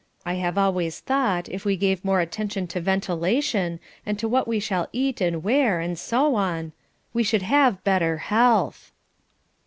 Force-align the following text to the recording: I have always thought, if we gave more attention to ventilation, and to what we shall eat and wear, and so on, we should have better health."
I 0.25 0.33
have 0.33 0.57
always 0.57 0.99
thought, 0.99 1.47
if 1.47 1.63
we 1.63 1.77
gave 1.77 2.03
more 2.03 2.21
attention 2.21 2.65
to 2.69 2.81
ventilation, 2.81 3.79
and 4.03 4.17
to 4.17 4.27
what 4.27 4.47
we 4.47 4.59
shall 4.59 4.87
eat 4.91 5.21
and 5.21 5.43
wear, 5.43 5.79
and 5.79 5.95
so 5.95 6.33
on, 6.33 6.71
we 7.13 7.21
should 7.21 7.43
have 7.43 7.83
better 7.83 8.17
health." 8.17 8.91